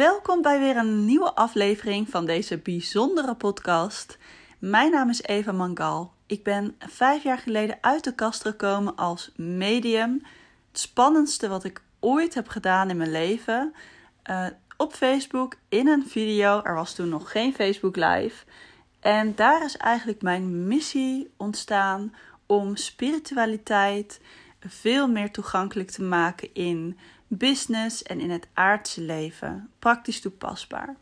[0.00, 4.18] Welkom bij weer een nieuwe aflevering van deze bijzondere podcast.
[4.58, 6.12] Mijn naam is Eva Mangal.
[6.26, 10.22] Ik ben vijf jaar geleden uit de kast gekomen als medium.
[10.68, 13.74] Het spannendste wat ik ooit heb gedaan in mijn leven.
[14.30, 16.62] Uh, op Facebook in een video.
[16.62, 18.44] Er was toen nog geen Facebook Live.
[19.00, 22.14] En daar is eigenlijk mijn missie ontstaan
[22.46, 24.20] om spiritualiteit
[24.60, 26.98] veel meer toegankelijk te maken in
[27.32, 29.70] business en in het aardse leven.
[29.78, 30.96] Praktisch toepasbaar.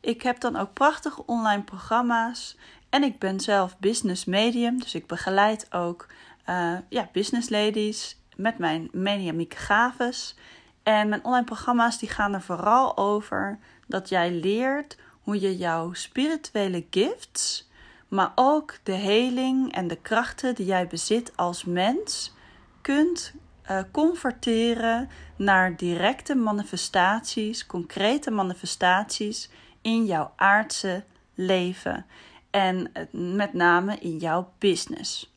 [0.00, 2.56] Ik heb dan ook prachtige online programma's.
[2.88, 4.80] En ik ben zelf business medium.
[4.80, 6.06] Dus ik begeleid ook
[6.48, 10.36] uh, ja, business ladies met mijn mediamieke gaves.
[10.82, 15.92] En mijn online programma's die gaan er vooral over dat jij leert hoe je jouw
[15.92, 17.68] spirituele gifts,
[18.08, 22.34] maar ook de heling en de krachten die jij bezit als mens,
[22.80, 23.34] kunt
[23.70, 29.50] uh, converteren naar directe manifestaties, concrete manifestaties
[29.82, 31.04] in jouw aardse
[31.34, 32.06] leven.
[32.50, 35.34] En eh, met name in jouw business.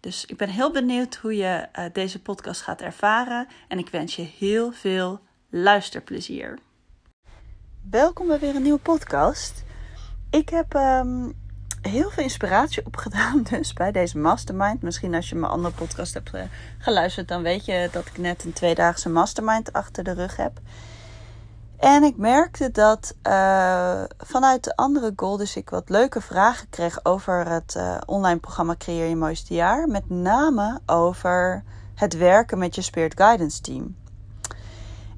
[0.00, 3.46] Dus ik ben heel benieuwd hoe je uh, deze podcast gaat ervaren.
[3.68, 6.58] En ik wens je heel veel luisterplezier.
[7.90, 9.64] Welkom bij weer een nieuwe podcast.
[10.30, 11.43] Ik heb um,
[11.88, 14.82] heel veel inspiratie opgedaan dus bij deze mastermind.
[14.82, 16.30] Misschien als je mijn andere podcast hebt
[16.78, 20.60] geluisterd, dan weet je dat ik net een tweedaagse mastermind achter de rug heb.
[21.78, 27.04] En ik merkte dat uh, vanuit de andere goal dus ik wat leuke vragen kreeg
[27.04, 29.88] over het uh, online programma Creëer je mooiste jaar.
[29.88, 31.64] Met name over
[31.94, 33.96] het werken met je Spirit Guidance team.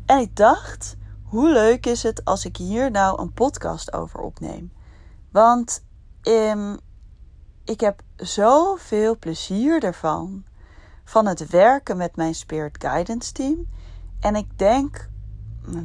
[0.06, 4.72] En ik dacht, hoe leuk is het als ik hier nou een podcast over opneem?
[5.30, 5.84] Want
[6.28, 6.78] um,
[7.64, 10.44] ik heb zoveel plezier ervan.
[11.04, 13.68] Van het werken met mijn Spirit Guidance team.
[14.20, 15.08] En ik denk,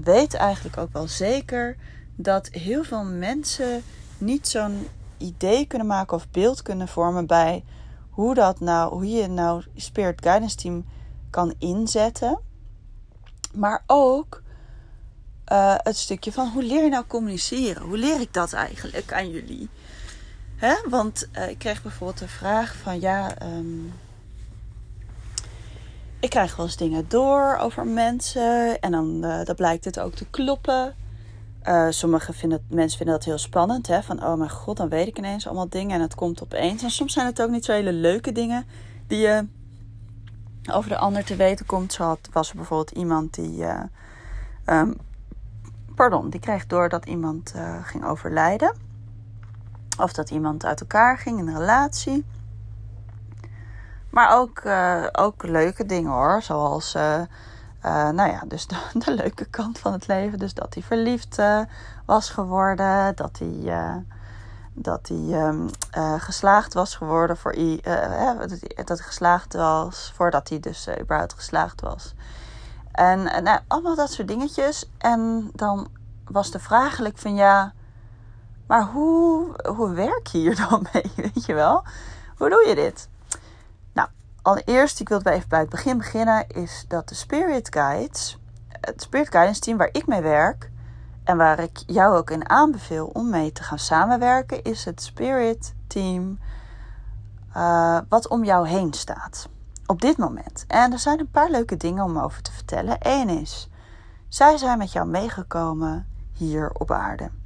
[0.03, 1.77] weet eigenlijk ook wel zeker,
[2.15, 3.83] dat heel veel mensen
[4.17, 4.87] niet zo'n
[5.17, 7.63] idee kunnen maken of beeld kunnen vormen bij
[8.09, 10.85] hoe, dat nou, hoe je nou Spirit Guidance Team
[11.29, 12.39] kan inzetten.
[13.53, 14.41] Maar ook
[15.51, 17.83] uh, het stukje van hoe leer je nou communiceren?
[17.83, 19.69] Hoe leer ik dat eigenlijk aan jullie?
[20.89, 23.93] Want uh, ik kreeg bijvoorbeeld de vraag van ja, um,
[26.19, 30.25] ik krijg wel eens dingen door over mensen en dan, uh, blijkt het ook te
[30.29, 30.95] kloppen.
[31.67, 33.87] Uh, sommige vinden, mensen vinden dat heel spannend.
[33.87, 34.03] Hè?
[34.03, 36.83] Van oh mijn god, dan weet ik ineens allemaal dingen en het komt opeens.
[36.83, 38.65] En soms zijn het ook niet zo hele leuke dingen
[39.07, 39.47] die je
[40.71, 41.93] over de ander te weten komt.
[41.93, 43.65] Zo was er bijvoorbeeld iemand die.
[44.65, 44.97] Um,
[45.95, 48.90] pardon, die kreeg door dat iemand ging overlijden.
[50.01, 52.25] Of dat iemand uit elkaar ging in een relatie.
[54.09, 56.41] Maar ook, uh, ook leuke dingen hoor.
[56.41, 57.19] Zoals, uh,
[57.85, 60.39] uh, nou ja, dus de, leuke kant van het leven.
[60.39, 61.41] Dus dat hij verliefd
[62.05, 63.15] was geworden.
[63.15, 64.03] Dat hij,
[64.73, 65.53] dat hij
[66.19, 67.81] geslaagd was geworden voor i,
[68.85, 72.13] dat geslaagd was voordat hij dus überhaupt geslaagd was.
[72.91, 74.89] En nou, allemaal dat soort dingetjes.
[74.97, 75.87] En dan
[76.25, 77.73] was de vraag van ja
[78.71, 81.11] maar hoe, hoe werk je hier dan mee?
[81.15, 81.83] Weet je wel?
[82.37, 83.09] Hoe doe je dit?
[83.93, 84.09] Nou,
[84.41, 89.29] allereerst, ik wil even bij het begin beginnen, is dat de Spirit Guides, het Spirit
[89.29, 90.71] Guidance team waar ik mee werk
[91.23, 95.73] en waar ik jou ook in aanbeveel om mee te gaan samenwerken, is het Spirit
[95.87, 96.39] Team
[97.57, 99.49] uh, wat om jou heen staat.
[99.85, 100.65] Op dit moment.
[100.67, 102.97] En er zijn een paar leuke dingen om over te vertellen.
[102.99, 103.69] Eén is,
[104.27, 107.40] zij zijn met jou meegekomen hier op aarde.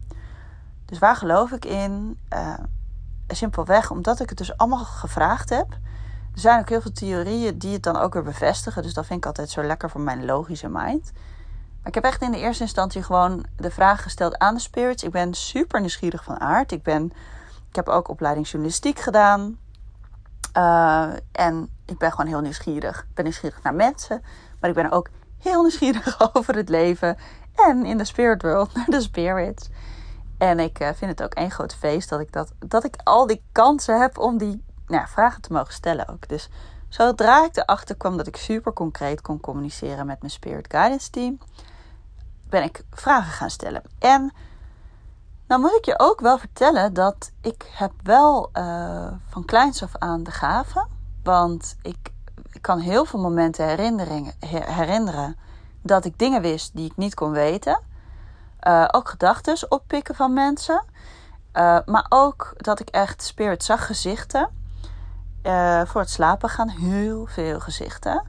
[0.86, 2.20] Dus waar geloof ik in?
[2.34, 2.54] Uh,
[3.28, 5.72] simpelweg omdat ik het dus allemaal gevraagd heb.
[6.34, 8.84] Er zijn ook heel veel theorieën die het dan ook weer bevestigen.
[8.84, 11.12] Dus dat vind ik altijd zo lekker voor mijn logische mind.
[11.14, 15.04] Maar ik heb echt in de eerste instantie gewoon de vraag gesteld aan de spirits.
[15.04, 16.72] Ik ben super nieuwsgierig van aard.
[16.72, 17.06] Ik, ben,
[17.70, 19.58] ik heb ook opleiding journalistiek gedaan.
[20.58, 23.00] Uh, en ik ben gewoon heel nieuwsgierig.
[23.00, 24.22] Ik ben nieuwsgierig naar mensen.
[24.60, 27.18] Maar ik ben ook heel nieuwsgierig over het leven.
[27.56, 29.70] En in de spirit world naar de spirits.
[30.38, 33.28] En ik uh, vind het ook één groot feest dat ik, dat, dat ik al
[33.28, 36.28] die kansen heb om die nou, vragen te mogen stellen ook.
[36.28, 36.50] Dus
[36.90, 41.38] zodra ik erachter kwam dat ik super concreet kon communiceren met mijn Spirit Guidance team,
[42.50, 43.82] ben ik vragen gaan stellen.
[44.00, 44.34] En
[45.48, 49.96] nou moet ik je ook wel vertellen dat ik heb wel uh, van kleins af
[49.98, 50.88] aan de gave.
[51.24, 52.12] Want ik,
[52.52, 53.68] ik kan heel veel momenten
[54.40, 55.38] herinneren
[55.82, 57.80] dat ik dingen wist die ik niet kon weten.
[58.68, 60.84] Uh, ook gedachten oppikken van mensen.
[61.54, 64.50] Uh, maar ook dat ik echt spirit zag gezichten.
[65.44, 68.24] Uh, voor het slapen gaan heel veel gezichten.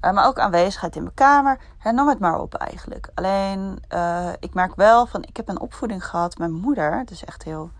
[0.00, 1.58] Maar ook aanwezigheid in mijn kamer.
[1.78, 3.08] Hè, noem het maar op eigenlijk.
[3.14, 3.82] Alleen,
[4.40, 6.38] ik merk wel van, ik heb een opvoeding gehad.
[6.38, 7.70] Mijn moeder, het is echt heel...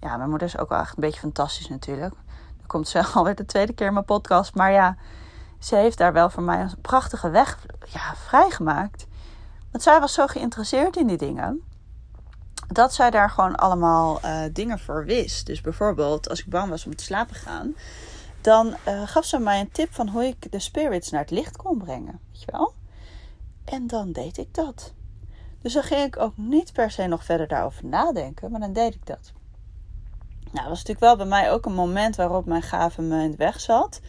[0.00, 2.14] Ja, mijn moeder is ook wel echt een beetje fantastisch natuurlijk.
[2.56, 4.54] Dan komt ze alweer de tweede keer in mijn podcast.
[4.54, 4.96] Maar ja,
[5.58, 9.06] ze heeft daar wel voor mij een prachtige weg ja, vrijgemaakt.
[9.72, 11.62] Want zij was zo geïnteresseerd in die dingen.
[12.68, 15.46] Dat zij daar gewoon allemaal uh, dingen voor wist.
[15.46, 17.74] Dus bijvoorbeeld, als ik bang was om te slapen gaan
[18.42, 21.56] dan uh, gaf ze mij een tip van hoe ik de spirits naar het licht
[21.56, 22.20] kon brengen.
[22.32, 22.74] Weet je wel?
[23.64, 24.92] En dan deed ik dat.
[25.60, 28.94] Dus dan ging ik ook niet per se nog verder daarover nadenken, maar dan deed
[28.94, 29.32] ik dat.
[30.44, 33.30] Nou, dat was natuurlijk wel bij mij ook een moment waarop mijn gave me in
[33.30, 34.00] de weg zat.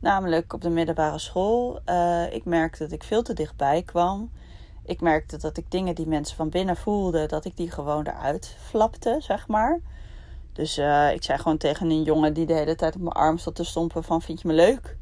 [0.00, 1.80] Namelijk op de middelbare school.
[1.86, 4.30] Uh, ik merkte dat ik veel te dichtbij kwam.
[4.90, 8.56] Ik merkte dat ik dingen die mensen van binnen voelden, dat ik die gewoon eruit
[8.68, 9.80] flapte, zeg maar.
[10.52, 13.38] Dus uh, ik zei gewoon tegen een jongen die de hele tijd op mijn arm
[13.38, 14.96] zat te stompen van vind je me leuk?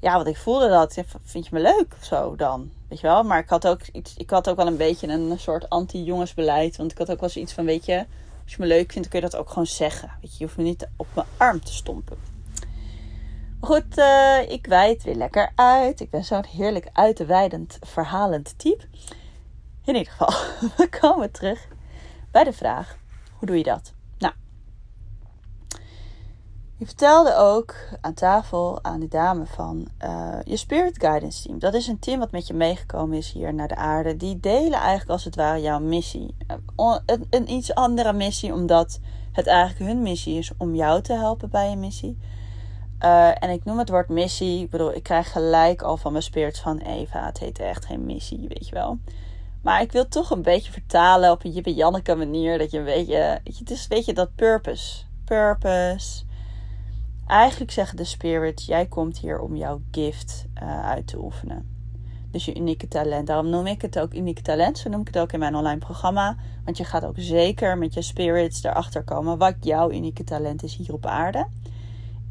[0.00, 1.02] Ja, want ik voelde dat.
[1.22, 2.70] Vind je me leuk of zo dan?
[2.88, 3.22] Weet je wel?
[3.22, 6.76] Maar ik had ook, iets, ik had ook wel een beetje een soort anti-jongensbeleid.
[6.76, 7.96] Want ik had ook wel zoiets van, weet je,
[8.44, 10.10] als je me leuk vindt, kun je dat ook gewoon zeggen.
[10.20, 12.35] Weet je, je hoeft me niet op mijn arm te stompen.
[13.60, 16.00] Goed, uh, ik wijd weer lekker uit.
[16.00, 18.84] Ik ben zo'n heerlijk uitweidend, verhalend type.
[19.84, 20.30] In ieder geval,
[20.76, 21.68] we komen terug
[22.30, 22.96] bij de vraag:
[23.38, 23.94] hoe doe je dat?
[26.78, 31.58] Je vertelde ook aan tafel aan die dame van uh, je Spirit Guidance Team.
[31.58, 34.16] Dat is een team wat met je meegekomen is hier naar de aarde.
[34.16, 36.34] Die delen eigenlijk als het ware jouw missie.
[36.76, 39.00] Uh, een, een, iets andere missie, omdat
[39.32, 42.18] het eigenlijk hun missie is om jou te helpen bij je missie.
[43.00, 44.62] Uh, en ik noem het woord missie.
[44.62, 47.26] Ik bedoel, ik krijg gelijk al van mijn spirits van Eva.
[47.26, 48.98] Het heet echt geen missie, weet je wel.
[49.62, 52.58] Maar ik wil toch een beetje vertalen op een Jippe Janneke manier.
[52.58, 53.40] Dat je een beetje.
[53.44, 55.02] Het is weet je dat purpose.
[55.24, 56.24] Purpose
[57.26, 61.74] Eigenlijk zeggen de spirits: jij komt hier om jouw gift uh, uit te oefenen.
[62.30, 63.26] Dus je unieke talent.
[63.26, 64.78] Daarom noem ik het ook unieke talent.
[64.78, 66.36] Zo noem ik het ook in mijn online programma.
[66.64, 70.76] Want je gaat ook zeker met je spirits erachter komen wat jouw unieke talent is
[70.76, 71.46] hier op aarde.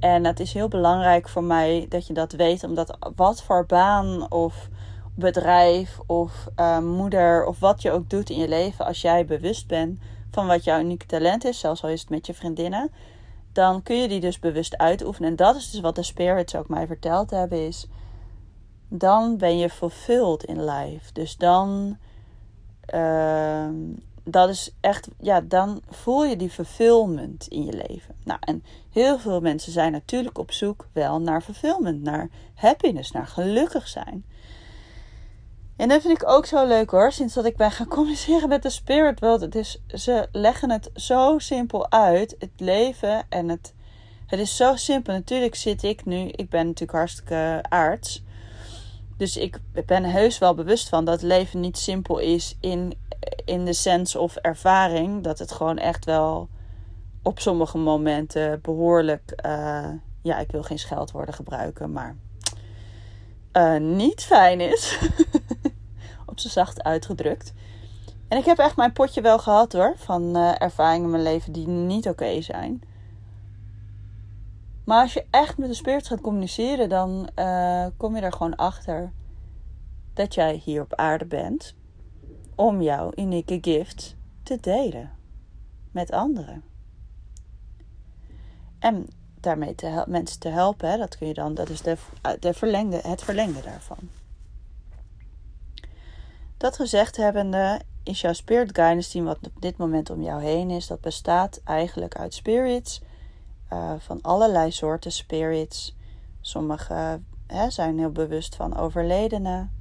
[0.05, 4.31] En het is heel belangrijk voor mij dat je dat weet, omdat wat voor baan
[4.31, 4.69] of
[5.15, 9.67] bedrijf of uh, moeder of wat je ook doet in je leven, als jij bewust
[9.67, 9.99] bent
[10.31, 12.91] van wat jouw unieke talent is, zelfs al is het met je vriendinnen,
[13.51, 15.29] dan kun je die dus bewust uitoefenen.
[15.29, 17.87] En dat is dus wat de spirits ook mij verteld hebben, is
[18.87, 21.13] dan ben je fulfilled in life.
[21.13, 21.97] Dus dan,
[22.93, 23.69] uh,
[24.25, 28.15] dat is echt, ja, dan voel je die fulfillment in je leven.
[28.23, 33.27] Nou, en heel veel mensen zijn natuurlijk op zoek wel naar fulfillment, naar happiness, naar
[33.27, 34.25] gelukkig zijn.
[35.75, 38.63] En dat vind ik ook zo leuk hoor, sinds dat ik ben gaan communiceren met
[38.63, 39.41] de Spirit World.
[39.41, 43.73] Het is, ze leggen het zo simpel uit, het leven en het...
[44.25, 45.13] Het is zo simpel.
[45.13, 48.23] Natuurlijk zit ik nu, ik ben natuurlijk hartstikke aards.
[49.17, 52.93] Dus ik ben heus wel bewust van dat leven niet simpel is in,
[53.45, 55.23] in de sense of ervaring.
[55.23, 56.49] Dat het gewoon echt wel
[57.23, 59.89] op sommige momenten behoorlijk, uh,
[60.21, 62.15] ja, ik wil geen scheldwoorden gebruiken, maar
[63.53, 64.99] uh, niet fijn is.
[66.25, 67.53] op z'n zacht uitgedrukt.
[68.27, 69.93] En ik heb echt mijn potje wel gehad hoor.
[69.97, 72.81] Van uh, ervaringen in mijn leven die niet oké zijn.
[74.85, 78.55] Maar als je echt met de spirit gaat communiceren, dan uh, kom je er gewoon
[78.55, 79.11] achter
[80.13, 81.75] dat jij hier op aarde bent
[82.55, 85.11] om jouw unieke gift te delen
[85.91, 86.63] met anderen.
[88.79, 89.07] En
[89.39, 91.97] daarmee te mensen te helpen, dat kun je dan, dat is de,
[92.39, 94.09] de verlengde, het verlengde daarvan.
[96.57, 100.69] Dat gezegd hebbende is jouw Spirit Guidance Team, wat op dit moment om jou heen
[100.69, 103.01] is, dat bestaat eigenlijk uit spirits
[103.73, 105.95] uh, van allerlei soorten spirits.
[106.41, 109.71] Sommige hè, zijn heel bewust van overledenen.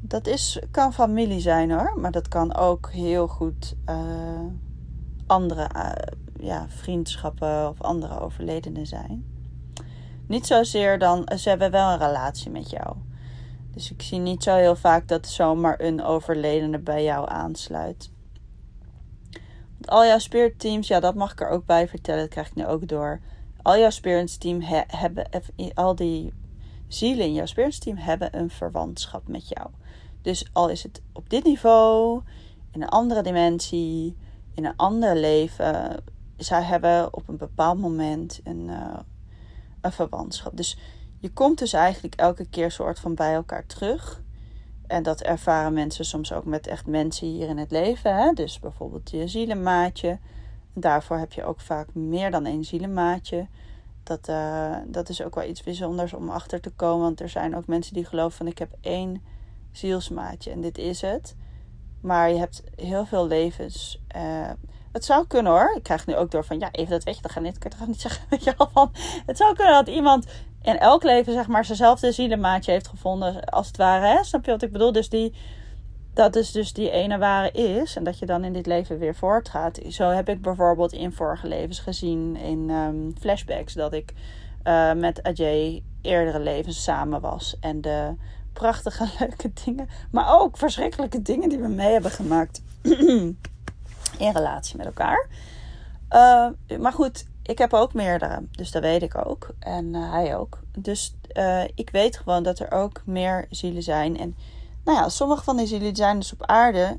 [0.00, 4.40] Dat is, kan familie zijn hoor, maar dat kan ook heel goed uh,
[5.26, 5.92] andere uh,
[6.46, 9.24] ja, vriendschappen of andere overledenen zijn.
[10.26, 12.96] Niet zozeer dan, ze hebben wel een relatie met jou.
[13.70, 18.10] Dus ik zie niet zo heel vaak dat zomaar een overledene bij jou aansluit.
[19.88, 22.20] Al jouw spirit teams, ja, dat mag ik er ook bij vertellen.
[22.20, 23.20] Dat krijg ik nu ook door.
[23.62, 25.26] Al jouw spirits team hebben,
[25.74, 26.32] al die
[26.88, 29.68] zielen in jouw spirits team hebben een verwantschap met jou.
[30.22, 32.22] Dus al is het op dit niveau,
[32.72, 34.16] in een andere dimensie,
[34.54, 36.04] in een ander leven,
[36.36, 38.98] zij hebben op een bepaald moment een, uh,
[39.80, 40.56] een verwantschap.
[40.56, 40.78] Dus
[41.18, 44.22] je komt dus eigenlijk elke keer soort van bij elkaar terug.
[44.86, 48.16] En dat ervaren mensen soms ook met echt mensen hier in het leven.
[48.16, 48.32] Hè?
[48.32, 50.18] Dus bijvoorbeeld je zielenmaatje.
[50.72, 53.46] Daarvoor heb je ook vaak meer dan één zielenmaatje.
[54.02, 57.02] Dat, uh, dat is ook wel iets bijzonders om achter te komen.
[57.02, 59.22] Want er zijn ook mensen die geloven van ik heb één
[59.72, 61.36] zielsmaatje en dit is het.
[62.00, 64.02] Maar je hebt heel veel levens.
[64.16, 64.50] Uh,
[64.92, 65.74] het zou kunnen hoor.
[65.76, 67.86] Ik krijg nu ook door van ja, even dat weet je, dat ga ik niet,
[67.86, 68.26] niet zeggen.
[68.30, 68.90] Weet je al van.
[69.26, 70.26] Het zou kunnen dat iemand
[70.64, 74.06] in elk leven zeg maar zijnzelfde zielenmaatje heeft gevonden, als het ware.
[74.06, 74.24] Hè?
[74.24, 74.92] Snap je wat ik bedoel?
[74.92, 75.34] Dus die,
[76.14, 77.96] dat is dus die ene ware is.
[77.96, 79.80] En dat je dan in dit leven weer voortgaat.
[79.88, 84.12] Zo heb ik bijvoorbeeld in vorige levens gezien in um, flashbacks dat ik
[84.64, 87.56] uh, met Ajay eerdere levens samen was.
[87.60, 88.14] En de
[88.52, 92.62] prachtige, leuke dingen, maar ook verschrikkelijke dingen die we mee hebben gemaakt
[94.18, 95.26] in relatie met elkaar.
[96.10, 99.48] Uh, maar goed, ik heb ook meerdere, dus dat weet ik ook.
[99.58, 100.58] En uh, hij ook.
[100.78, 104.18] Dus uh, ik weet gewoon dat er ook meer zielen zijn.
[104.18, 104.36] En
[104.84, 106.98] nou ja, sommige van die zielen zijn dus op aarde.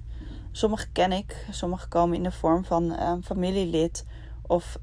[0.52, 4.06] Sommige ken ik, sommige komen in de vorm van een familielid.
[4.48, 4.78] Of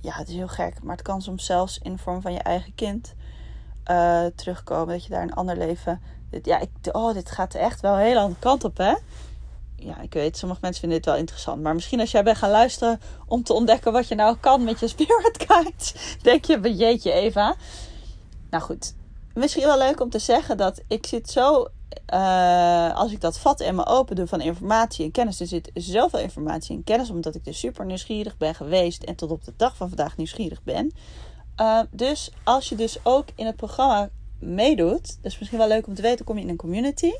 [0.00, 2.38] ja, het is heel gek, maar het kan soms zelfs in de vorm van je
[2.38, 3.14] eigen kind
[4.34, 4.94] terugkomen.
[4.94, 6.00] Dat je daar een ander leven.
[6.42, 8.94] Ja, ik, oh, dit gaat echt wel hele andere kant op, hè?
[9.76, 11.62] Ja, ik weet, sommige mensen vinden dit wel interessant.
[11.62, 14.80] Maar misschien als jij bent gaan luisteren om te ontdekken wat je nou kan met
[14.80, 17.54] je spirit guides, denk je, jeetje Eva.
[18.50, 18.94] Nou goed,
[19.34, 21.66] misschien wel leuk om te zeggen dat ik zit zo,
[22.14, 25.70] uh, als ik dat vat en me open doe van informatie en kennis, er zit
[25.74, 29.52] zoveel informatie en kennis, omdat ik dus super nieuwsgierig ben geweest en tot op de
[29.56, 30.92] dag van vandaag nieuwsgierig ben.
[31.60, 35.86] Uh, dus als je dus ook in het programma meedoet, dat is misschien wel leuk
[35.86, 37.12] om te weten, kom je in een community.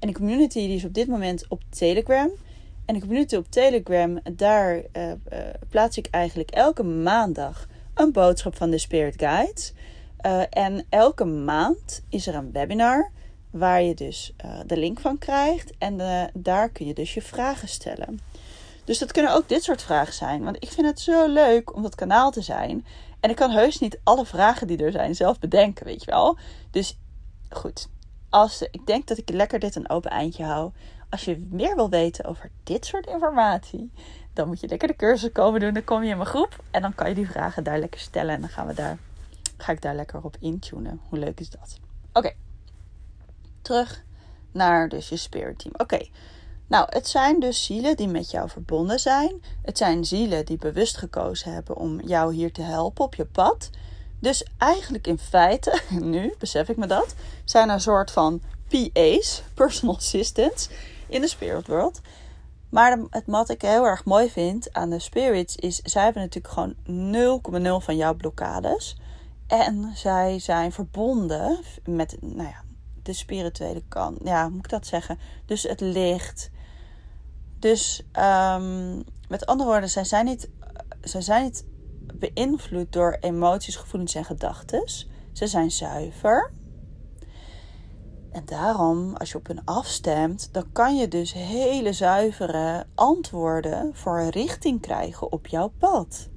[0.00, 2.30] En de community die is op dit moment op Telegram.
[2.84, 5.14] En de community op Telegram, daar uh, uh,
[5.68, 9.72] plaats ik eigenlijk elke maandag een boodschap van de Spirit Guides.
[10.26, 13.10] Uh, en elke maand is er een webinar
[13.50, 14.34] waar je dus
[14.66, 15.72] de link van krijgt.
[15.78, 15.98] En
[16.34, 18.20] daar kun je dus je vragen stellen.
[18.84, 20.42] Dus dat kunnen ook dit soort vragen zijn.
[20.42, 22.86] Want ik vind het zo leuk om dat kanaal te zijn.
[23.20, 26.38] En ik kan heus niet alle vragen die er zijn zelf bedenken, weet je wel.
[26.70, 26.98] Dus
[27.48, 27.88] goed,
[28.30, 30.72] als, ik denk dat ik lekker dit een open eindje hou.
[31.08, 33.90] Als je meer wil weten over dit soort informatie,
[34.32, 35.74] dan moet je lekker de cursus komen doen.
[35.74, 38.34] Dan kom je in mijn groep en dan kan je die vragen daar lekker stellen.
[38.34, 38.98] En dan gaan we daar,
[39.56, 41.00] ga ik daar lekker op intunen.
[41.08, 41.78] Hoe leuk is dat?
[42.12, 42.32] Oké,
[43.62, 44.04] terug
[44.52, 45.74] naar dus je spirit team.
[45.76, 46.06] Oké,
[46.66, 49.42] nou het zijn dus zielen die met jou verbonden zijn.
[49.62, 53.70] Het zijn zielen die bewust gekozen hebben om jou hier te helpen op je pad.
[54.20, 59.42] Dus eigenlijk in feite, nu besef ik me dat, zijn er een soort van PA's,
[59.54, 60.68] personal assistants,
[61.08, 62.00] in de spirit world.
[62.68, 66.54] Maar het wat ik heel erg mooi vind aan de spirits is, zij hebben natuurlijk
[66.54, 66.74] gewoon
[67.80, 68.96] 0,0 van jouw blokkades.
[69.46, 72.62] En zij zijn verbonden met, nou ja,
[73.02, 74.18] de spirituele kant.
[74.24, 75.18] Ja, hoe moet ik dat zeggen?
[75.46, 76.50] Dus het licht.
[77.58, 80.48] Dus um, met andere woorden, zij zijn niet,
[81.00, 81.64] zij zijn niet
[82.14, 84.88] beïnvloed door emoties, gevoelens en gedachten.
[85.32, 86.52] Ze zijn zuiver.
[88.30, 94.18] En daarom, als je op hun afstemt, dan kan je dus hele zuivere antwoorden voor
[94.18, 96.28] een richting krijgen op jouw pad.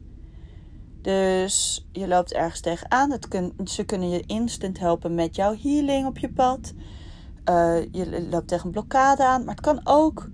[1.02, 3.12] Dus je loopt ergens tegenaan.
[3.12, 3.28] Het
[3.64, 6.74] ze kunnen je instant helpen met jouw healing op je pad.
[7.50, 9.44] Uh, je loopt tegen een blokkade aan.
[9.44, 10.30] Maar het kan ook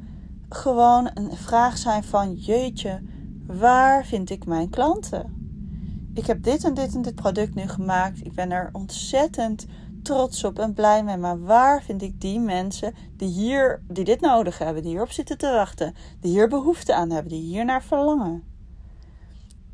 [0.50, 3.02] gewoon een vraag zijn van: Jeetje,
[3.58, 5.38] waar vind ik mijn klanten?
[6.14, 8.26] Ik heb dit en dit en dit product nu gemaakt.
[8.26, 9.66] Ik ben er ontzettend
[10.04, 11.18] trots op en blij mee.
[11.18, 15.38] Maar waar vind ik die mensen die hier, die dit nodig hebben, die hierop zitten
[15.38, 18.44] te wachten, die hier behoefte aan hebben, die hier naar verlangen?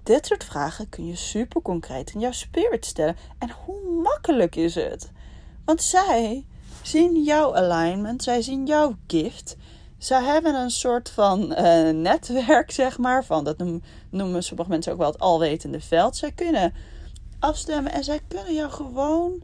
[0.04, 3.16] Dit soort vragen kun je super concreet in jouw spirit stellen.
[3.38, 5.12] En hoe makkelijk is het?
[5.66, 6.46] Want zij
[6.82, 9.58] zien jouw alignment, zij zien jouw gift.
[9.98, 13.26] Zij hebben een soort van uh, netwerk, zeg maar.
[13.26, 13.64] Van, dat
[14.10, 16.18] noemen, sommige mensen ook wel het alwetende veld.
[16.18, 16.74] Zij kunnen
[17.40, 19.42] afstemmen en zij kunnen jou gewoon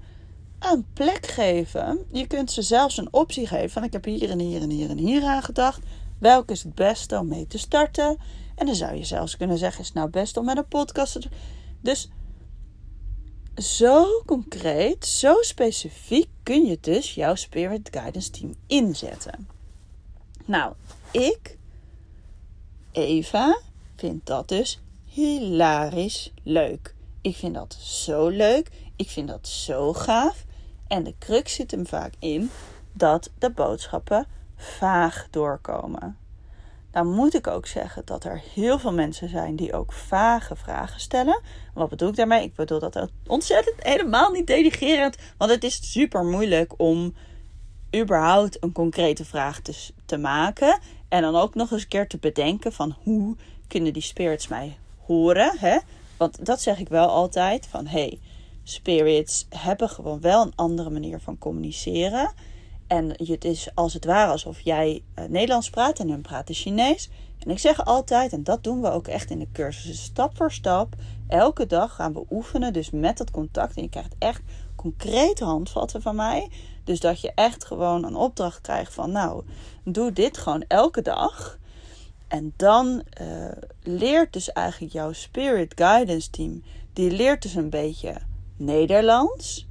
[0.59, 2.05] een plek geven.
[2.11, 4.89] Je kunt ze zelfs een optie geven van ik heb hier en hier en hier
[4.89, 5.79] en hier aan gedacht.
[6.19, 8.17] Welk is het beste om mee te starten?
[8.55, 11.21] En dan zou je zelfs kunnen zeggen, is het nou best om met een podcast
[11.21, 11.29] te
[11.81, 12.09] Dus
[13.55, 19.47] zo concreet, zo specifiek kun je dus jouw Spirit Guidance Team inzetten.
[20.51, 20.73] Nou,
[21.11, 21.57] ik,
[22.91, 23.59] Eva,
[23.95, 26.95] vind dat dus hilarisch leuk.
[27.21, 28.69] Ik vind dat zo leuk.
[28.95, 30.45] Ik vind dat zo gaaf.
[30.87, 32.49] En de crux zit hem vaak in
[32.93, 36.17] dat de boodschappen vaag doorkomen.
[36.91, 40.99] Dan moet ik ook zeggen dat er heel veel mensen zijn die ook vage vragen
[40.99, 41.41] stellen.
[41.73, 42.43] Wat bedoel ik daarmee?
[42.43, 45.17] Ik bedoel dat ontzettend helemaal niet denigerend.
[45.37, 47.13] Want het is super moeilijk om
[47.95, 50.79] überhaupt een concrete vraag te, te maken.
[51.09, 53.35] En dan ook nog eens een keer te bedenken van hoe
[53.67, 55.57] kunnen die spirits mij horen.
[55.57, 55.77] Hè?
[56.17, 58.19] Want dat zeg ik wel altijd: van hey,
[58.63, 62.33] spirits hebben gewoon wel een andere manier van communiceren.
[62.87, 67.09] En het is als het ware alsof jij uh, Nederlands praat en hun praten Chinees.
[67.39, 70.51] En ik zeg altijd, en dat doen we ook echt in de cursus, stap voor
[70.51, 70.95] stap,
[71.27, 72.73] elke dag gaan we oefenen.
[72.73, 73.75] Dus met dat contact.
[73.75, 74.41] En je krijgt echt
[74.75, 76.49] concrete handvatten van mij.
[76.83, 79.43] Dus dat je echt gewoon een opdracht krijgt van, nou,
[79.83, 81.59] doe dit gewoon elke dag.
[82.27, 83.51] En dan uh,
[83.83, 88.15] leert dus eigenlijk jouw Spirit Guidance Team, die leert dus een beetje
[88.57, 89.67] Nederlands.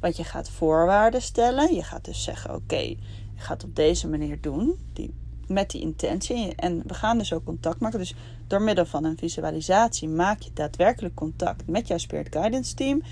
[0.00, 1.74] Want je gaat voorwaarden stellen.
[1.74, 2.88] Je gaat dus zeggen: Oké, okay,
[3.34, 4.78] je gaat op deze manier doen.
[4.92, 5.14] Die,
[5.46, 6.54] met die intentie.
[6.54, 7.98] En we gaan dus ook contact maken.
[7.98, 8.14] Dus
[8.46, 13.02] door middel van een visualisatie maak je daadwerkelijk contact met jouw Spirit Guidance Team.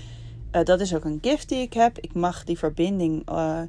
[0.51, 1.97] Uh, dat is ook een gift die ik heb.
[1.99, 3.61] Ik mag die verbinding uh,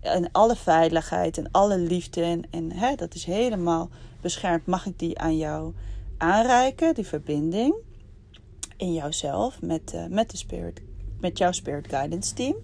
[0.00, 2.22] en alle veiligheid en alle liefde.
[2.22, 3.88] En, en hè, dat is helemaal
[4.20, 4.66] beschermd.
[4.66, 5.72] Mag ik die aan jou
[6.18, 7.74] aanreiken, die verbinding
[8.76, 10.80] in jouzelf met, uh, met de Spirit
[11.20, 12.56] met jouw Spirit Guidance Team.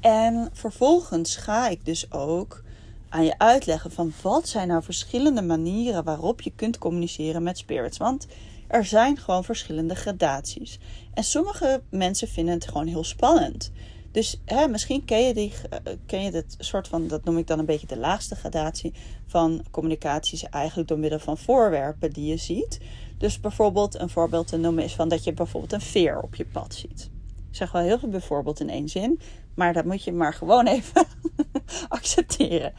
[0.00, 2.62] En vervolgens ga ik dus ook
[3.08, 7.98] aan je uitleggen van wat zijn nou verschillende manieren waarop je kunt communiceren met spirits.
[7.98, 8.26] Want
[8.74, 10.78] er zijn gewoon verschillende gradaties.
[11.12, 13.72] En sommige mensen vinden het gewoon heel spannend.
[14.10, 17.46] Dus hè, misschien ken je, die, eh, ken je het soort van, dat noem ik
[17.46, 18.92] dan een beetje de laagste gradatie
[19.26, 22.80] van communicaties, eigenlijk door middel van voorwerpen die je ziet.
[23.18, 26.46] Dus bijvoorbeeld een voorbeeld te noemen is van dat je bijvoorbeeld een veer op je
[26.46, 27.10] pad ziet.
[27.50, 29.20] Ik zeg wel heel veel bijvoorbeeld in één zin.
[29.54, 31.06] Maar dat moet je maar gewoon even
[31.88, 32.72] accepteren.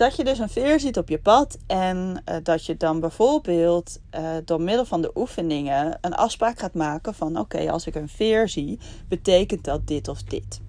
[0.00, 4.00] Dat je dus een veer ziet op je pad en uh, dat je dan bijvoorbeeld
[4.14, 8.08] uh, door middel van de oefeningen een afspraak gaat maken van oké, als ik een
[8.08, 10.60] veer zie, betekent dat dit of dit.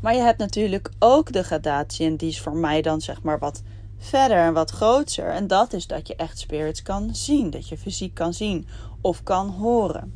[0.00, 3.38] Maar je hebt natuurlijk ook de gradatie en die is voor mij dan zeg maar
[3.38, 3.62] wat
[3.98, 5.28] verder en wat groter.
[5.28, 8.66] En dat is dat je echt spirits kan zien, dat je fysiek kan zien
[9.00, 10.12] of kan horen.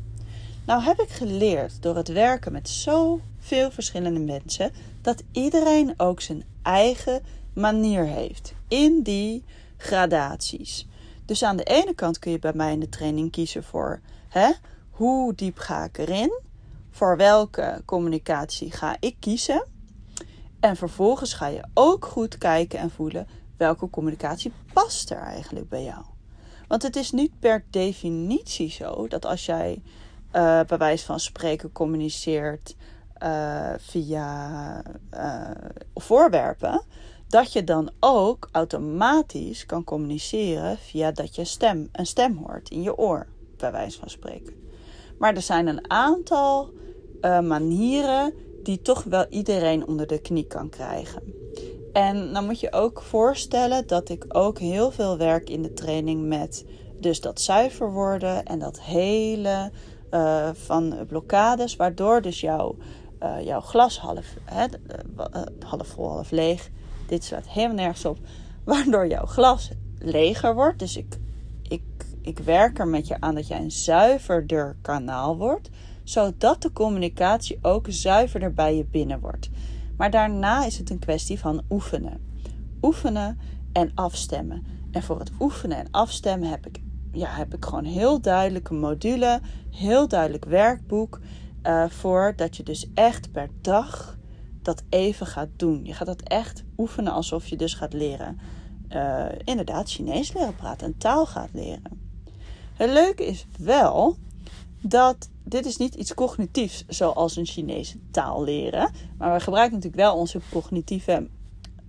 [0.65, 6.43] Nou heb ik geleerd door het werken met zoveel verschillende mensen dat iedereen ook zijn
[6.61, 7.21] eigen
[7.53, 9.43] manier heeft in die
[9.77, 10.87] gradaties.
[11.25, 14.51] Dus aan de ene kant kun je bij mij in de training kiezen voor hè,
[14.89, 16.39] hoe diep ga ik erin,
[16.89, 19.65] voor welke communicatie ga ik kiezen.
[20.59, 25.83] En vervolgens ga je ook goed kijken en voelen welke communicatie past er eigenlijk bij
[25.83, 26.03] jou.
[26.67, 29.81] Want het is niet per definitie zo dat als jij
[30.35, 32.75] uh, bij wijze van spreken communiceert
[33.23, 34.83] uh, via
[35.13, 35.49] uh,
[35.95, 36.81] voorwerpen,
[37.31, 42.81] dat je dan ook automatisch kan communiceren via dat je stem, een stem hoort in
[42.81, 44.53] je oor, bij wijze van spreken.
[45.17, 46.69] Maar er zijn een aantal
[47.21, 51.21] manieren die toch wel iedereen onder de knie kan krijgen.
[51.93, 56.27] En dan moet je ook voorstellen dat ik ook heel veel werk in de training
[56.27, 56.65] met
[56.99, 59.71] dus dat zuiver worden en dat hele
[60.11, 62.75] uh, van blokkades, waardoor dus jouw,
[63.23, 64.65] uh, jouw glas half, hè,
[65.59, 66.69] half vol, half leeg,
[67.11, 68.19] dit slaat helemaal nergens op,
[68.63, 70.79] waardoor jouw glas leger wordt.
[70.79, 71.17] Dus ik,
[71.61, 71.83] ik,
[72.21, 75.69] ik werk er met je aan dat jij een zuiverder kanaal wordt,
[76.03, 79.49] zodat de communicatie ook zuiverder bij je binnen wordt.
[79.97, 82.29] Maar daarna is het een kwestie van oefenen.
[82.81, 83.39] Oefenen
[83.73, 84.65] en afstemmen.
[84.91, 89.41] En voor het oefenen en afstemmen heb ik ja, heb ik gewoon heel duidelijke module,
[89.69, 91.19] heel duidelijk werkboek.
[91.63, 94.17] Uh, voor dat je dus echt per dag
[94.61, 95.85] dat even gaat doen.
[95.85, 98.39] Je gaat dat echt oefenen alsof je dus gaat leren.
[98.89, 102.01] Uh, inderdaad, Chinees leren praten, een taal gaat leren.
[102.73, 104.17] Het leuke is wel
[104.81, 108.91] dat dit is niet iets cognitiefs zoals een Chinese taal leren.
[109.17, 111.27] Maar we gebruiken natuurlijk wel onze cognitieve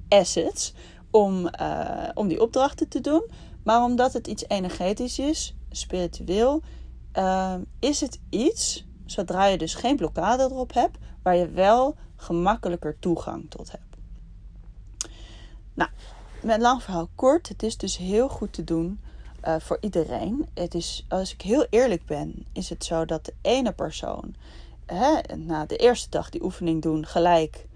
[0.09, 0.73] assets
[1.11, 3.23] om, uh, om die opdrachten te doen.
[3.65, 6.63] Maar omdat het iets energetisch is, spiritueel,
[7.19, 12.99] uh, is het iets, zodra je dus geen blokkade erop hebt, waar je wel gemakkelijker
[12.99, 13.97] toegang tot hebt.
[15.75, 15.91] Nou,
[16.43, 19.01] met lang verhaal kort, het is dus heel goed te doen
[19.45, 20.49] uh, voor iedereen.
[20.55, 24.35] Het is, als ik heel eerlijk ben, is het zo dat de ene persoon
[24.87, 27.67] hè, na de eerste dag die oefening doen gelijk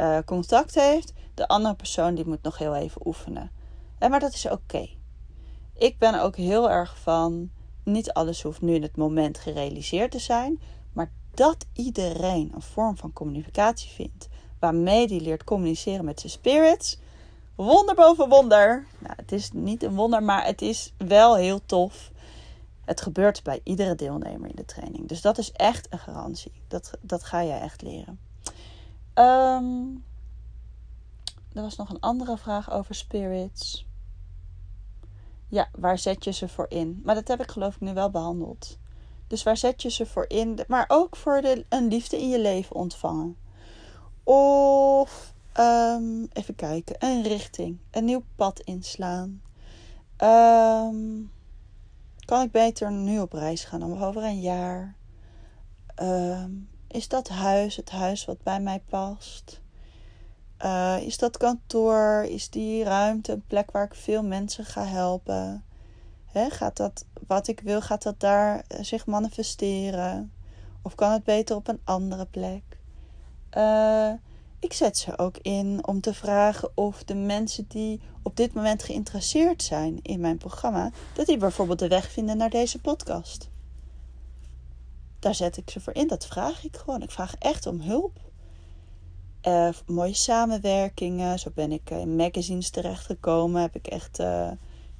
[0.00, 1.12] uh, contact heeft.
[1.34, 3.50] De andere persoon die moet nog heel even oefenen.
[3.98, 4.88] En maar dat is oké
[5.78, 7.50] ik ben ook heel erg van.
[7.84, 10.60] Niet alles hoeft nu in het moment gerealiseerd te zijn.
[11.36, 14.28] Dat iedereen een vorm van communicatie vindt.
[14.58, 16.98] Waarmee die leert communiceren met zijn spirits.
[17.54, 18.86] Wonder boven wonder.
[18.98, 22.10] Nou, het is niet een wonder, maar het is wel heel tof.
[22.84, 25.08] Het gebeurt bij iedere deelnemer in de training.
[25.08, 26.52] Dus dat is echt een garantie.
[26.68, 28.18] Dat, dat ga jij echt leren.
[29.14, 30.04] Um,
[31.52, 33.86] er was nog een andere vraag over spirits.
[35.48, 37.00] Ja, waar zet je ze voor in?
[37.04, 38.78] Maar dat heb ik geloof ik nu wel behandeld.
[39.26, 40.58] Dus waar zet je ze voor in?
[40.68, 43.36] Maar ook voor de, een liefde in je leven ontvangen.
[44.24, 49.42] Of ehm, even kijken, een richting, een nieuw pad inslaan.
[50.16, 50.96] Ehm,
[52.24, 54.96] kan ik beter nu op reis gaan dan over een jaar?
[55.94, 56.50] Ehm,
[56.88, 59.60] is dat huis het huis wat bij mij past?
[60.64, 62.26] Uh, is dat kantoor?
[62.28, 65.64] Is die ruimte een plek waar ik veel mensen ga helpen?
[66.36, 70.32] Gaat dat wat ik wil, gaat dat daar eh, zich manifesteren?
[70.82, 72.62] Of kan het beter op een andere plek?
[73.56, 74.12] Uh,
[74.60, 78.82] ik zet ze ook in om te vragen of de mensen die op dit moment
[78.82, 83.48] geïnteresseerd zijn in mijn programma, dat die bijvoorbeeld de weg vinden naar deze podcast.
[85.18, 86.06] Daar zet ik ze voor in.
[86.06, 87.02] Dat vraag ik gewoon.
[87.02, 88.20] Ik vraag echt om hulp.
[89.42, 91.38] Uh, mooie samenwerkingen.
[91.38, 93.62] Zo ben ik in magazines terechtgekomen.
[93.62, 94.18] Heb ik echt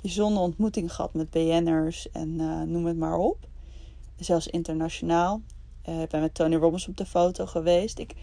[0.06, 3.48] bijzondere ontmoetingen gehad met BN'ers en uh, noem het maar op.
[4.16, 5.40] Zelfs internationaal.
[5.82, 7.98] ik ben met Tony Robbins op de foto geweest.
[7.98, 8.14] Ik,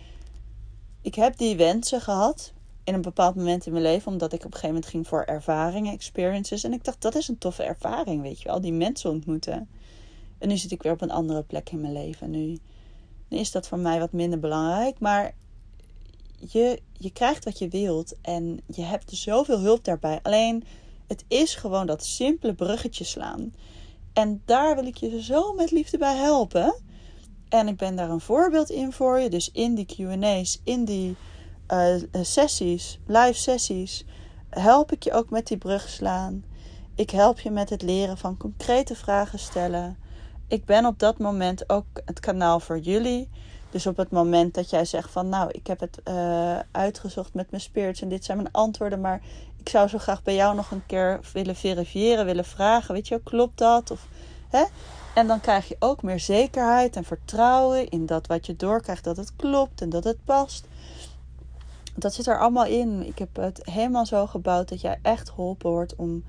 [1.01, 4.45] ik heb die wensen gehad in een bepaald moment in mijn leven, omdat ik op
[4.45, 6.63] een gegeven moment ging voor ervaringen, experiences.
[6.63, 9.69] En ik dacht, dat is een toffe ervaring, weet je wel, die mensen ontmoeten.
[10.37, 12.29] En nu zit ik weer op een andere plek in mijn leven.
[12.29, 12.57] Nu,
[13.27, 15.35] nu is dat voor mij wat minder belangrijk, maar
[16.49, 20.19] je, je krijgt wat je wilt en je hebt zoveel hulp daarbij.
[20.21, 20.63] Alleen,
[21.13, 23.53] het is gewoon dat simpele bruggetje slaan.
[24.13, 26.75] En daar wil ik je zo met liefde bij helpen.
[27.49, 29.29] En ik ben daar een voorbeeld in voor je.
[29.29, 31.15] Dus in die QA's, in die
[31.67, 34.05] uh, sessies, live sessies,
[34.49, 36.43] help ik je ook met die brug slaan.
[36.95, 39.97] Ik help je met het leren van concrete vragen stellen.
[40.47, 43.29] Ik ben op dat moment ook het kanaal voor jullie.
[43.73, 47.51] Dus op het moment dat jij zegt van nou, ik heb het uh, uitgezocht met
[47.51, 49.21] mijn spirits en dit zijn mijn antwoorden, maar
[49.57, 53.21] ik zou zo graag bij jou nog een keer willen verifiëren, willen vragen, weet je,
[53.23, 53.91] klopt dat?
[53.91, 54.07] Of,
[54.49, 54.63] hè?
[55.15, 59.17] En dan krijg je ook meer zekerheid en vertrouwen in dat wat je doorkrijgt, dat
[59.17, 60.67] het klopt en dat het past.
[61.95, 63.07] Dat zit er allemaal in.
[63.07, 66.23] Ik heb het helemaal zo gebouwd dat jij echt geholpen wordt om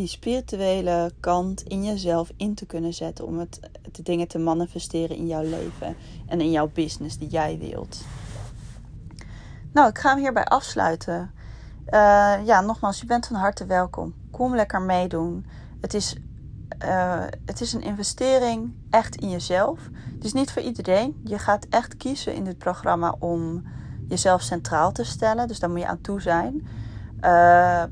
[0.00, 3.26] die spirituele kant in jezelf in te kunnen zetten.
[3.26, 3.60] Om het,
[3.92, 8.00] de dingen te manifesteren in jouw leven en in jouw business die jij wilt.
[9.72, 11.30] Nou, ik ga hem hierbij afsluiten.
[11.86, 14.14] Uh, ja, nogmaals, je bent van harte welkom.
[14.30, 15.46] Kom lekker meedoen.
[15.80, 16.16] Het is
[16.84, 19.80] uh, het is een investering echt in jezelf.
[20.14, 21.20] Het is niet voor iedereen.
[21.24, 23.64] Je gaat echt kiezen in dit programma om
[24.08, 25.48] jezelf centraal te stellen.
[25.48, 26.66] Dus daar moet je aan toe zijn.
[27.20, 27.84] Uh,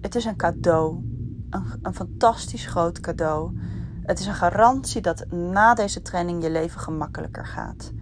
[0.00, 1.11] het is een cadeau.
[1.52, 3.58] Een, een fantastisch groot cadeau.
[4.02, 7.92] Het is een garantie dat na deze training je leven gemakkelijker gaat.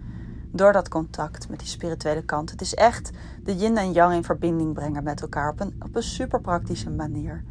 [0.51, 2.51] Door dat contact met die spirituele kant.
[2.51, 3.11] Het is echt
[3.43, 6.89] de yin en yang in verbinding brengen met elkaar op een, op een super praktische
[6.89, 7.43] manier.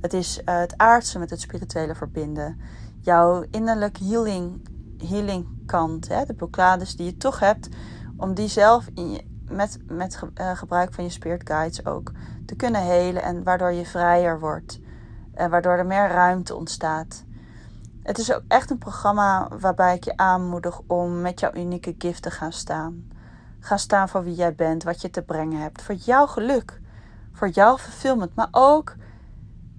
[0.00, 2.60] Het is uh, het aardse met het spirituele verbinden.
[3.00, 4.68] Jouw innerlijk healing,
[5.08, 7.68] healing kant, hè, de blokkades die je toch hebt,
[8.16, 12.12] om die zelf in met, met uh, gebruik van je spirit guides ook
[12.46, 14.80] te kunnen helen en waardoor je vrijer wordt.
[15.36, 17.24] En waardoor er meer ruimte ontstaat.
[18.02, 22.22] Het is ook echt een programma waarbij ik je aanmoedig om met jouw unieke gift
[22.22, 23.10] te gaan staan.
[23.60, 25.82] Ga staan voor wie jij bent, wat je te brengen hebt.
[25.82, 26.80] Voor jouw geluk,
[27.32, 28.94] voor jouw fulfillment, maar ook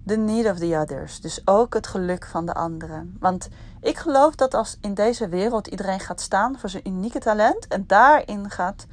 [0.06, 1.22] the need of the others.
[1.22, 3.17] Dus ook het geluk van de anderen.
[3.20, 3.50] Want
[3.82, 7.84] ik geloof dat als in deze wereld iedereen gaat staan voor zijn unieke talent en
[7.88, 8.86] daarin gaat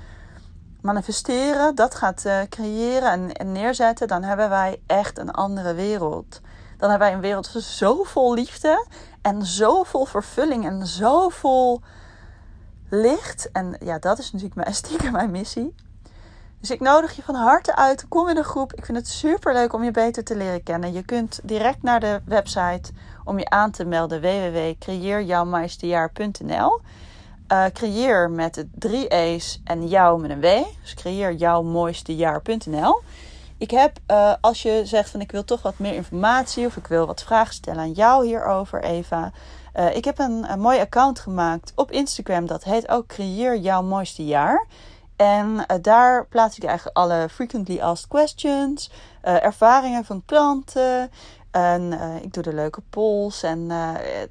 [0.81, 6.41] manifesteren, dat gaat uh, creëren en, en, neerzetten, dan hebben wij echt een andere wereld.
[6.77, 8.87] Dan hebben wij een wereld zo vol liefde
[9.23, 11.81] en zo vol vervulling en zo vol
[12.91, 13.51] licht.
[13.53, 15.75] En ja, dat is natuurlijk mijn, stiekem mijn missie.
[16.61, 18.09] Dus ik nodig je van harte uit.
[18.09, 18.73] Kom in de groep.
[18.73, 20.93] Ik vind het super leuk om je beter te leren kennen.
[20.93, 22.93] Je kunt direct naar de website
[23.25, 26.81] om je aan te melden www.creëerjouwmeisterjaar.nl.
[27.53, 30.47] Uh, creëer met de drie E's en jou met een W.
[30.83, 33.03] Dus creëerjouwmooistejaar.nl.
[33.65, 36.87] Ik heb, uh, als je zegt van ik wil toch wat meer informatie of ik
[36.87, 39.33] wil wat vragen stellen aan jou hierover, Eva.
[39.77, 42.47] Uh, ik heb een, een mooi account gemaakt op Instagram.
[42.47, 44.67] Dat heet ook Creëer jouw mooiste jaar.
[45.17, 48.91] En uh, daar plaats ik eigenlijk alle frequently asked questions,
[49.23, 51.11] ervaringen van klanten.
[51.51, 53.43] En ik doe de leuke polls.
[53.43, 53.69] En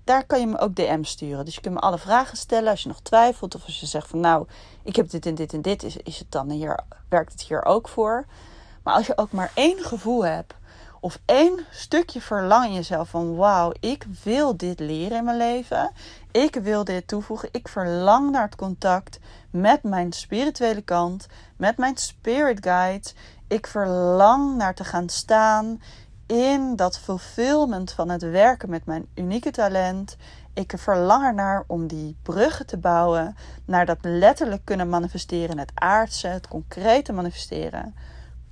[0.04, 1.46] daar kan je me ook DM sturen.
[1.46, 3.56] Dus je kunt me alle vragen stellen als je nog twijfelt.
[3.56, 4.48] Of als je zegt van nou,
[4.84, 5.84] ik heb dit en dit en dit.
[5.84, 8.26] Is, is het dan hier, werkt het hier ook voor?
[8.84, 10.54] Maar als je ook maar één gevoel hebt.
[11.00, 15.92] Of één stukje verlang in jezelf van wauw, ik wil dit leren in mijn leven.
[16.32, 17.50] Ik wil dit toevoegen.
[17.52, 19.20] Ik verlang naar het contact
[19.50, 23.10] met mijn spirituele kant, met mijn spirit guide.
[23.48, 25.82] Ik verlang naar te gaan staan
[26.26, 30.18] in dat fulfillment van het werken met mijn unieke talent.
[30.54, 36.28] Ik verlang ernaar om die bruggen te bouwen naar dat letterlijk kunnen manifesteren, het aardse,
[36.28, 37.96] het concrete manifesteren.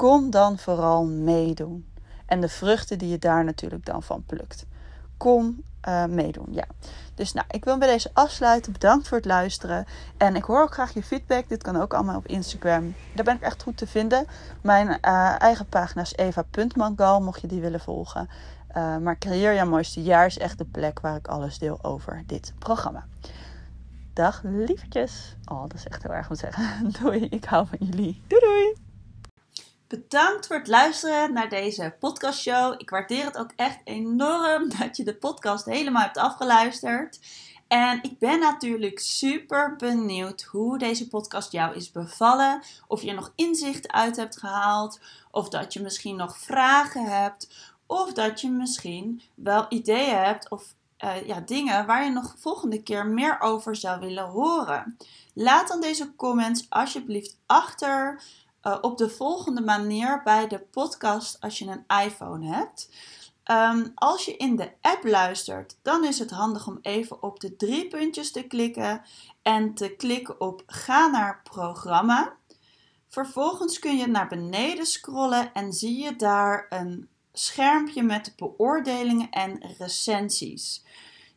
[0.01, 1.85] Kom dan vooral meedoen.
[2.25, 4.65] En de vruchten die je daar natuurlijk dan van plukt.
[5.17, 6.65] Kom uh, meedoen, ja.
[7.15, 8.71] Dus nou, ik wil bij deze afsluiten.
[8.71, 9.85] Bedankt voor het luisteren.
[10.17, 11.49] En ik hoor ook graag je feedback.
[11.49, 12.95] Dit kan ook allemaal op Instagram.
[13.15, 14.25] Daar ben ik echt goed te vinden.
[14.61, 18.29] Mijn uh, eigen pagina is eva.mangal, mocht je die willen volgen.
[18.77, 22.23] Uh, maar Creëer jouw mooiste jaar is echt de plek waar ik alles deel over
[22.25, 23.05] dit programma.
[24.13, 25.35] Dag lievertjes.
[25.45, 26.91] Oh, dat is echt heel erg om te zeggen.
[27.01, 28.21] Doei, ik hou van jullie.
[28.27, 28.90] Doei doei.
[29.91, 32.73] Bedankt voor het luisteren naar deze podcastshow.
[32.77, 37.19] Ik waardeer het ook echt enorm dat je de podcast helemaal hebt afgeluisterd.
[37.67, 42.61] En ik ben natuurlijk super benieuwd hoe deze podcast jou is bevallen.
[42.87, 44.99] Of je er nog inzichten uit hebt gehaald.
[45.31, 47.73] Of dat je misschien nog vragen hebt.
[47.85, 50.73] Of dat je misschien wel ideeën hebt of
[51.03, 54.97] uh, ja, dingen waar je nog volgende keer meer over zou willen horen.
[55.33, 58.21] Laat dan deze comments alsjeblieft achter
[58.63, 62.89] uh, op de volgende manier bij de podcast als je een iPhone hebt.
[63.51, 67.55] Um, als je in de app luistert, dan is het handig om even op de
[67.55, 69.01] drie puntjes te klikken
[69.41, 72.33] en te klikken op ga naar programma.
[73.07, 79.63] Vervolgens kun je naar beneden scrollen en zie je daar een schermpje met beoordelingen en
[79.77, 80.83] recensies.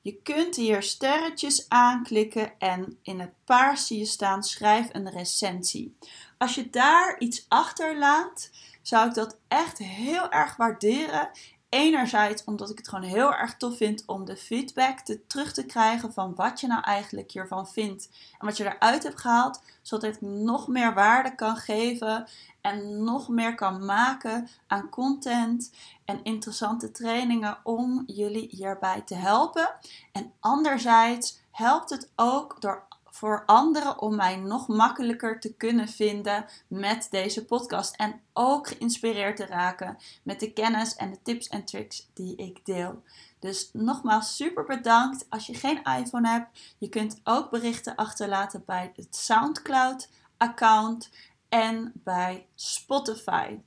[0.01, 5.97] Je kunt hier sterretjes aanklikken en in het paars zie je staan schrijf een recensie.
[6.45, 8.51] Als je daar iets achterlaat,
[8.83, 11.31] zou ik dat echt heel erg waarderen.
[11.69, 15.67] Enerzijds omdat ik het gewoon heel erg tof vind om de feedback te, terug te
[15.67, 20.15] krijgen van wat je nou eigenlijk hiervan vindt en wat je eruit hebt gehaald, zodat
[20.15, 22.27] ik nog meer waarde kan geven
[22.61, 25.73] en nog meer kan maken aan content
[26.05, 29.71] en interessante trainingen om jullie hierbij te helpen.
[30.13, 36.47] En anderzijds helpt het ook door voor anderen om mij nog makkelijker te kunnen vinden
[36.69, 37.97] met deze podcast.
[37.97, 42.65] En ook geïnspireerd te raken met de kennis en de tips en tricks die ik
[42.65, 43.03] deel.
[43.39, 45.27] Dus nogmaals super bedankt.
[45.29, 51.11] Als je geen iPhone hebt, je kunt ook berichten achterlaten bij het SoundCloud account
[51.49, 53.59] en bij Spotify.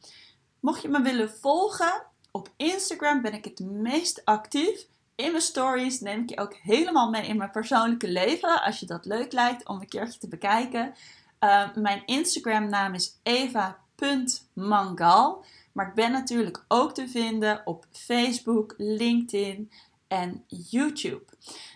[0.59, 4.87] Mocht je me willen volgen, op Instagram ben ik het meest actief.
[5.17, 8.61] In mijn stories neem ik je ook helemaal mee in mijn persoonlijke leven.
[8.61, 10.93] Als je dat leuk lijkt om een keertje te bekijken.
[11.39, 14.55] Uh, mijn Instagram naam is eva.mangal.
[15.71, 19.71] Maar ik ben natuurlijk ook te vinden op Facebook, LinkedIn
[20.07, 21.25] en YouTube.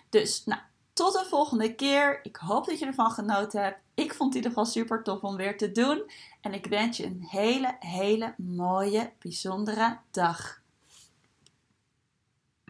[0.08, 0.60] Dus nou,
[0.92, 2.20] tot de volgende keer.
[2.22, 3.80] Ik hoop dat je ervan genoten hebt.
[3.94, 6.10] Ik vond het in ieder geval super tof om weer te doen.
[6.40, 10.61] En ik wens je een hele, hele mooie, bijzondere dag.